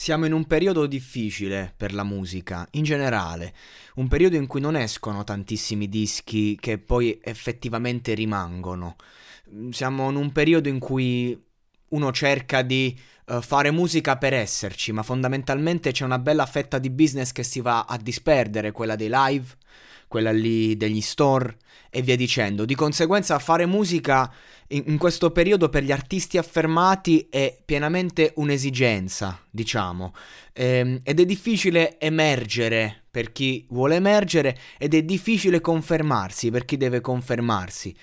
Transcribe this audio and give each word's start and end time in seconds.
Siamo 0.00 0.24
in 0.24 0.32
un 0.32 0.46
periodo 0.46 0.86
difficile 0.86 1.74
per 1.76 1.92
la 1.92 2.04
musica, 2.04 2.66
in 2.70 2.84
generale, 2.84 3.52
un 3.96 4.08
periodo 4.08 4.36
in 4.36 4.46
cui 4.46 4.58
non 4.58 4.74
escono 4.74 5.24
tantissimi 5.24 5.90
dischi 5.90 6.56
che 6.58 6.78
poi 6.78 7.20
effettivamente 7.22 8.14
rimangono. 8.14 8.96
Siamo 9.68 10.08
in 10.08 10.16
un 10.16 10.32
periodo 10.32 10.70
in 10.70 10.78
cui 10.78 11.38
uno 11.90 12.12
cerca 12.12 12.62
di 12.62 12.98
uh, 13.26 13.40
fare 13.40 13.70
musica 13.70 14.16
per 14.16 14.34
esserci, 14.34 14.92
ma 14.92 15.02
fondamentalmente 15.02 15.92
c'è 15.92 16.04
una 16.04 16.18
bella 16.18 16.46
fetta 16.46 16.78
di 16.78 16.90
business 16.90 17.32
che 17.32 17.42
si 17.42 17.60
va 17.60 17.84
a 17.84 17.96
disperdere, 17.96 18.72
quella 18.72 18.96
dei 18.96 19.10
live, 19.10 19.46
quella 20.08 20.32
lì 20.32 20.76
degli 20.76 21.00
store 21.00 21.56
e 21.88 22.02
via 22.02 22.16
dicendo. 22.16 22.64
Di 22.64 22.74
conseguenza 22.74 23.38
fare 23.38 23.66
musica 23.66 24.32
in, 24.68 24.84
in 24.86 24.98
questo 24.98 25.30
periodo 25.30 25.68
per 25.68 25.82
gli 25.82 25.92
artisti 25.92 26.38
affermati 26.38 27.28
è 27.30 27.56
pienamente 27.64 28.32
un'esigenza, 28.36 29.40
diciamo, 29.50 30.14
ehm, 30.52 31.00
ed 31.02 31.20
è 31.20 31.24
difficile 31.24 31.98
emergere 32.00 33.04
per 33.10 33.32
chi 33.32 33.66
vuole 33.70 33.96
emergere 33.96 34.56
ed 34.78 34.94
è 34.94 35.02
difficile 35.02 35.60
confermarsi 35.60 36.50
per 36.50 36.64
chi 36.64 36.76
deve 36.76 37.00
confermarsi. 37.00 37.94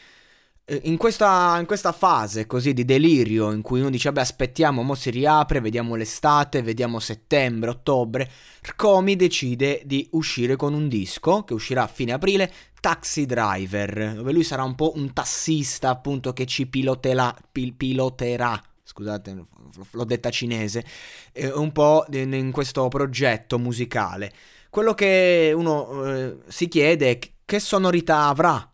Eh, 0.70 0.82
in 0.84 0.98
questa, 0.98 1.56
in 1.60 1.66
questa, 1.66 1.94
fase 1.94 2.46
così 2.46 2.74
di 2.74 2.84
delirio 2.84 3.54
in 3.54 3.62
cui 3.62 3.80
uno 3.80 3.90
dice 3.90 4.10
vabbè 4.10 4.20
aspettiamo, 4.20 4.84
mo 4.84 4.96
si 4.96 5.10
riapre, 5.12 5.62
vediamo 5.62 5.96
l'estate, 5.96 6.62
vediamo 6.62 7.00
settembre, 7.00 7.70
ottobre, 7.70 8.30
Rcomi 8.62 9.16
decide 9.16 9.82
di 9.86 10.06
uscire 10.12 10.58
con 10.58 10.74
un 10.74 10.90
disco 10.90 11.46
che 11.46 11.54
uscirà 11.54 11.84
a 11.84 11.88
fine 11.88 12.12
aprile, 12.12 12.52
Taxi 12.82 13.26
Driver, 13.26 14.16
dove 14.16 14.34
lui 14.34 14.44
sarà 14.44 14.64
un 14.64 14.76
po' 14.76 14.92
un 14.96 15.14
tassista 15.14 15.88
appunto 15.90 16.34
che 16.34 16.46
ci 16.46 16.68
pilotela, 16.68 17.34
pil- 17.50 17.74
piloterà 17.74 18.62
scusate, 18.84 19.46
l'ho 19.92 20.04
detta 20.04 20.30
cinese, 20.30 20.84
eh, 21.32 21.50
un 21.50 21.72
po' 21.72 22.06
in 22.12 22.52
questo 22.52 22.88
progetto 22.90 23.58
musicale. 23.58 24.34
Quello 24.70 24.94
che 24.94 25.54
uno 25.56 26.06
eh, 26.06 26.38
si 26.48 26.68
chiede 26.68 27.12
è 27.12 27.20
che 27.46 27.60
sonorità 27.60 28.28
avrà 28.28 28.70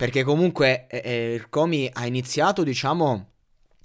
perché 0.00 0.24
comunque 0.24 0.86
eh, 0.86 1.02
eh 1.04 1.46
Comi 1.50 1.86
ha 1.92 2.06
iniziato, 2.06 2.62
diciamo, 2.62 3.26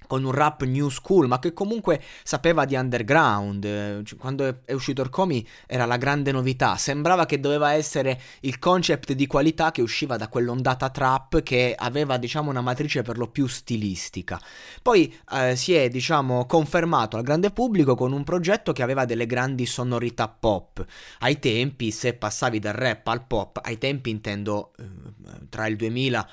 con 0.08 0.24
un 0.24 0.32
rap 0.32 0.64
new 0.64 0.88
school, 0.88 1.28
ma 1.28 1.40
che 1.40 1.52
comunque 1.52 2.02
sapeva 2.24 2.64
di 2.64 2.76
underground. 2.76 4.04
Cioè, 4.04 4.18
quando 4.18 4.62
è 4.64 4.72
uscito 4.72 5.02
Orcomi 5.02 5.46
era 5.68 5.84
la 5.84 5.98
grande 5.98 6.32
novità. 6.32 6.78
Sembrava 6.78 7.26
che 7.26 7.42
doveva 7.42 7.74
essere 7.74 8.18
il 8.42 8.60
concept 8.60 9.12
di 9.12 9.28
qualità 9.28 9.72
che 9.72 9.82
usciva 9.82 10.16
da 10.16 10.30
quell'ondata 10.30 10.90
trap 10.90 11.44
che 11.44 11.76
aveva, 11.78 12.16
diciamo, 12.16 12.50
una 12.50 12.62
matrice 12.62 13.02
per 13.02 13.18
lo 13.18 13.28
più 13.28 13.48
stilistica. 13.48 14.40
Poi 14.82 15.14
eh, 15.34 15.58
si 15.58 15.74
è, 15.74 15.90
diciamo, 15.90 16.46
confermato 16.46 17.18
al 17.18 17.24
grande 17.24 17.52
pubblico 17.52 17.94
con 17.96 18.14
un 18.14 18.24
progetto 18.24 18.72
che 18.72 18.84
aveva 18.84 19.04
delle 19.04 19.26
grandi 19.26 19.66
sonorità 19.66 20.30
pop. 20.30 20.82
Ai 21.20 21.40
tempi, 21.40 21.92
se 21.92 22.14
passavi 22.14 22.60
dal 22.60 22.74
rap 22.74 23.06
al 23.10 23.26
pop, 23.26 23.60
ai 23.62 23.78
tempi 23.78 24.12
intendo 24.12 24.72
eh, 24.78 25.05
tra 25.50 25.68
il 25.68 25.76
2000 25.76 26.30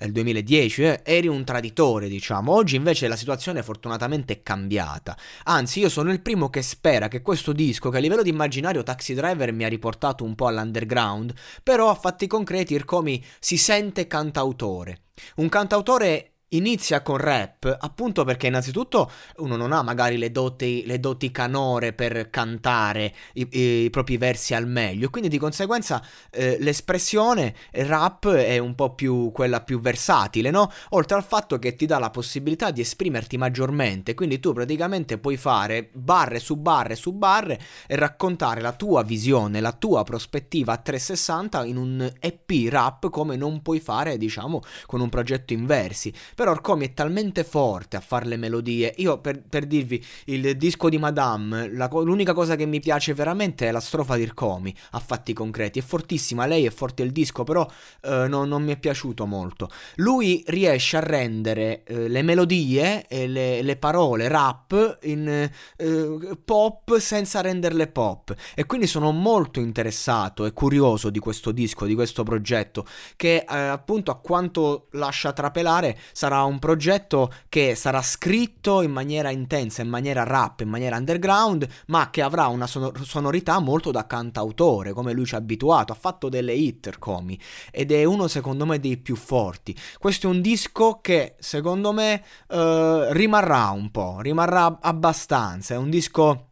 il 0.00 0.12
2010, 0.12 0.82
eh, 0.84 1.00
eri 1.04 1.28
un 1.28 1.44
traditore, 1.44 2.08
diciamo. 2.08 2.52
Oggi 2.52 2.76
invece 2.76 3.08
la 3.08 3.16
situazione 3.16 3.62
fortunatamente 3.62 4.32
è 4.32 4.42
cambiata. 4.42 5.16
Anzi, 5.44 5.80
io 5.80 5.88
sono 5.88 6.10
il 6.10 6.22
primo 6.22 6.48
che 6.48 6.62
spera 6.62 7.08
che 7.08 7.22
questo 7.22 7.52
disco, 7.52 7.90
che 7.90 7.98
a 7.98 8.00
livello 8.00 8.22
di 8.22 8.30
immaginario 8.30 8.82
Taxi 8.82 9.14
Driver 9.14 9.52
mi 9.52 9.64
ha 9.64 9.68
riportato 9.68 10.24
un 10.24 10.34
po' 10.34 10.46
all'underground, 10.46 11.34
però 11.62 11.90
a 11.90 11.94
fatti 11.94 12.26
concreti 12.26 12.74
Ircomi 12.74 13.22
si 13.38 13.56
sente 13.56 14.06
cantautore. 14.06 15.02
Un 15.36 15.48
cantautore 15.48 16.31
inizia 16.52 17.02
con 17.02 17.18
rap, 17.18 17.76
appunto 17.80 18.24
perché 18.24 18.46
innanzitutto 18.46 19.10
uno 19.36 19.56
non 19.56 19.72
ha 19.72 19.82
magari 19.82 20.16
le 20.16 20.30
doti, 20.30 20.84
le 20.86 20.98
doti 20.98 21.30
canore 21.30 21.92
per 21.92 22.30
cantare 22.30 23.12
i, 23.34 23.48
i, 23.50 23.90
propri 23.90 24.16
versi 24.16 24.54
al 24.54 24.66
meglio, 24.66 25.10
quindi 25.10 25.28
di 25.28 25.38
conseguenza 25.38 26.02
eh, 26.30 26.56
l'espressione 26.60 27.54
rap 27.72 28.28
è 28.30 28.58
un 28.58 28.74
po' 28.74 28.94
più 28.94 29.30
quella 29.32 29.60
più 29.60 29.80
versatile, 29.80 30.50
no? 30.50 30.70
Oltre 30.90 31.16
al 31.16 31.24
fatto 31.24 31.58
che 31.58 31.74
ti 31.74 31.86
dà 31.86 31.98
la 31.98 32.10
possibilità 32.10 32.70
di 32.70 32.80
esprimerti 32.80 33.36
maggiormente, 33.36 34.14
quindi 34.14 34.40
tu 34.40 34.52
praticamente 34.52 35.18
puoi 35.18 35.36
fare 35.36 35.90
barre 35.92 36.38
su 36.38 36.56
barre 36.56 36.94
su 36.94 37.12
barre 37.12 37.60
e 37.86 37.96
raccontare 37.96 38.60
la 38.60 38.72
tua 38.72 39.02
visione, 39.02 39.60
la 39.60 39.72
tua 39.72 40.04
prospettiva 40.04 40.72
a 40.72 40.76
360 40.76 41.64
in 41.64 41.76
un 41.76 42.12
EP 42.20 42.50
rap 42.68 43.10
come 43.10 43.36
non 43.36 43.62
puoi 43.62 43.80
fare, 43.80 44.16
diciamo, 44.16 44.60
con 44.86 45.00
un 45.00 45.08
progetto 45.08 45.52
in 45.52 45.66
versi. 45.66 46.12
Però 46.42 46.54
Orcomi 46.54 46.88
è 46.88 46.92
talmente 46.92 47.44
forte 47.44 47.96
a 47.96 48.00
fare 48.00 48.26
le 48.26 48.36
melodie. 48.36 48.92
Io, 48.96 49.18
per, 49.18 49.40
per 49.48 49.64
dirvi, 49.64 50.04
il 50.24 50.56
disco 50.56 50.88
di 50.88 50.98
Madame, 50.98 51.72
la, 51.72 51.88
l'unica 51.92 52.32
cosa 52.32 52.56
che 52.56 52.66
mi 52.66 52.80
piace 52.80 53.14
veramente 53.14 53.68
è 53.68 53.70
la 53.70 53.78
strofa 53.78 54.16
di 54.16 54.24
Orcomi, 54.24 54.74
a 54.90 54.98
fatti 54.98 55.34
concreti. 55.34 55.78
È 55.78 55.82
fortissima, 55.82 56.46
lei 56.46 56.66
è 56.66 56.70
forte 56.70 57.04
il 57.04 57.12
disco, 57.12 57.44
però 57.44 57.64
eh, 58.00 58.26
no, 58.26 58.44
non 58.44 58.64
mi 58.64 58.72
è 58.72 58.76
piaciuto 58.76 59.24
molto. 59.24 59.70
Lui 59.98 60.42
riesce 60.48 60.96
a 60.96 61.00
rendere 61.00 61.84
eh, 61.84 62.08
le 62.08 62.22
melodie 62.22 63.06
e 63.06 63.28
le, 63.28 63.62
le, 63.62 63.76
parole 63.76 64.26
rap 64.26 64.98
in 65.02 65.48
eh, 65.76 66.38
pop 66.44 66.98
senza 66.98 67.40
renderle 67.40 67.86
pop. 67.86 68.34
E 68.56 68.66
quindi 68.66 68.88
sono 68.88 69.12
molto 69.12 69.60
interessato 69.60 70.44
e 70.44 70.52
curioso 70.52 71.08
di 71.08 71.20
questo 71.20 71.52
disco, 71.52 71.86
di 71.86 71.94
questo 71.94 72.24
progetto, 72.24 72.84
che 73.14 73.44
eh, 73.48 73.56
appunto 73.56 74.10
a 74.10 74.16
quanto 74.16 74.88
lascia 74.94 75.32
trapelare 75.32 75.96
sarà 76.12 76.30
sarà 76.32 76.44
un 76.44 76.58
progetto 76.58 77.30
che 77.50 77.74
sarà 77.74 78.00
scritto 78.00 78.80
in 78.80 78.90
maniera 78.90 79.30
intensa, 79.30 79.82
in 79.82 79.88
maniera 79.88 80.24
rap, 80.24 80.60
in 80.60 80.68
maniera 80.68 80.96
underground, 80.96 81.68
ma 81.88 82.08
che 82.08 82.22
avrà 82.22 82.46
una 82.46 82.66
sonor- 82.66 83.02
sonorità 83.04 83.58
molto 83.58 83.90
da 83.90 84.06
cantautore, 84.06 84.92
come 84.94 85.12
lui 85.12 85.26
ci 85.26 85.34
ha 85.34 85.38
abituato. 85.38 85.92
Ha 85.92 85.96
fatto 85.96 86.30
delle 86.30 86.54
hit 86.54 86.98
Comi 86.98 87.38
ed 87.70 87.92
è 87.92 88.04
uno 88.04 88.28
secondo 88.28 88.64
me 88.64 88.80
dei 88.80 88.96
più 88.96 89.14
forti. 89.14 89.76
Questo 89.98 90.26
è 90.26 90.30
un 90.30 90.40
disco 90.40 91.00
che 91.02 91.34
secondo 91.38 91.92
me 91.92 92.22
eh, 92.48 93.08
rimarrà 93.10 93.68
un 93.70 93.90
po', 93.90 94.20
rimarrà 94.20 94.78
abbastanza. 94.80 95.74
È 95.74 95.76
un 95.76 95.90
disco 95.90 96.51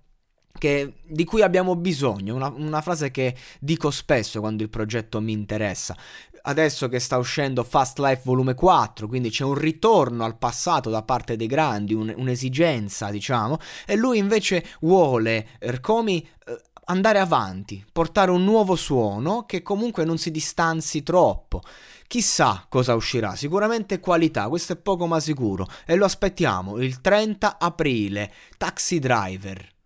che, 0.59 0.95
di 1.05 1.25
cui 1.25 1.43
abbiamo 1.43 1.77
bisogno, 1.77 2.35
una, 2.35 2.53
una, 2.55 2.81
frase 2.81 3.11
che 3.11 3.35
dico 3.61 3.91
spesso 3.91 4.41
quando 4.41 4.63
il 4.63 4.69
progetto 4.69 5.21
mi 5.21 5.33
interessa 5.33 5.97
adesso 6.43 6.89
che 6.89 7.01
sta 7.01 7.17
uscendo 7.19 7.65
Fast 7.65 7.99
Life 7.99 8.23
Volume 8.25 8.55
4, 8.55 9.07
quindi 9.09 9.31
c'è 9.31 9.45
un 9.45 9.55
ritorno 9.55 10.25
al 10.25 10.39
passato 10.39 10.91
da 10.91 11.03
parte 11.03 11.37
dei 11.37 11.47
grandi, 11.47 11.95
un, 11.95 12.13
un'esigenza, 12.17 13.11
diciamo, 13.11 13.59
e 13.87 13.97
lui 13.97 14.19
invece 14.19 14.65
vuole, 14.81 15.49
Ercomi, 15.59 16.27
eh, 16.47 16.61
andare 16.87 17.19
avanti, 17.19 17.85
portare 17.91 18.31
un 18.31 18.45
nuovo 18.45 18.75
suono 18.75 19.45
che 19.45 19.63
comunque 19.63 20.05
non 20.05 20.19
si 20.19 20.31
distanzi 20.31 21.03
troppo. 21.03 21.63
Chissà 22.07 22.67
cosa 22.69 22.95
uscirà, 22.95 23.37
sicuramente 23.37 24.01
qualità, 24.01 24.49
questo 24.49 24.73
è 24.73 24.77
poco 24.77 25.07
ma 25.07 25.21
sicuro, 25.21 25.67
e 25.87 25.95
lo 25.95 26.05
aspettiamo 26.05 26.79
il 26.79 27.01
30 27.01 27.59
aprile, 27.59 28.33
Taxi 28.57 28.99
Driver. 28.99 29.79